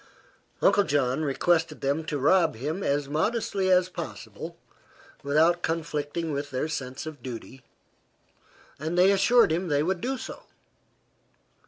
[0.63, 4.57] Uncle John requested them to rob him as modestly as possible
[5.21, 7.61] without conflicting with their sense of duty,
[8.79, 10.41] and they assured him they would do so.